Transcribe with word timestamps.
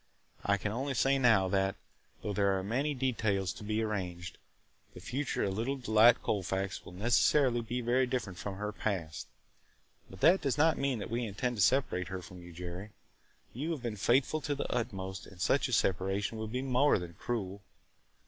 I 0.43 0.57
can 0.57 0.71
only 0.71 0.95
say 0.95 1.19
now 1.19 1.47
that, 1.49 1.75
though 2.23 2.33
there 2.33 2.57
are 2.57 2.63
many 2.63 2.95
details 2.95 3.53
to 3.53 3.63
be 3.63 3.83
arranged, 3.83 4.39
the 4.95 4.99
future 4.99 5.43
of 5.43 5.53
little 5.55 5.75
Delight 5.77 6.23
Colfax 6.23 6.83
will 6.83 6.93
necessarily 6.93 7.61
be 7.61 7.81
very 7.81 8.07
different 8.07 8.39
from 8.39 8.55
her 8.55 8.71
past. 8.71 9.27
But 10.09 10.21
that 10.21 10.41
does 10.41 10.57
not 10.57 10.79
mean 10.79 10.97
that 10.97 11.11
we 11.11 11.23
intend 11.27 11.57
to 11.57 11.61
separate 11.61 12.07
her 12.07 12.23
from 12.23 12.41
you, 12.41 12.51
Jerry. 12.51 12.93
You 13.53 13.69
have 13.73 13.83
been 13.83 13.95
faithful 13.95 14.41
to 14.41 14.55
the 14.55 14.73
utmost 14.73 15.27
and 15.27 15.39
such 15.39 15.67
a 15.67 15.71
separation 15.71 16.39
would 16.39 16.51
be 16.51 16.63
more 16.63 16.97
than 16.97 17.13
cruel. 17.13 17.61